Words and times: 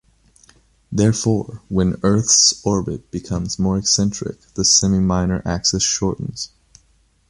Therefore, 0.91 1.61
when 1.69 1.99
Earth's 2.01 2.59
orbit 2.65 3.11
becomes 3.11 3.59
more 3.59 3.77
eccentric, 3.77 4.39
the 4.55 4.65
semi-minor 4.65 5.43
axis 5.45 5.83
shortens. 5.83 6.49